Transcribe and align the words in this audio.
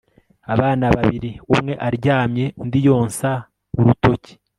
abana 0.53 0.85
babiri, 0.95 1.29
umwe 1.53 1.73
aryamye, 1.87 2.45
undi 2.61 2.79
yonsa 2.87 3.29
urutoki 3.79 4.33